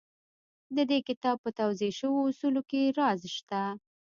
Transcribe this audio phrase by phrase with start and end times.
[0.75, 3.61] د دې کتاب په توضيح شويو اصولو کې راز شته.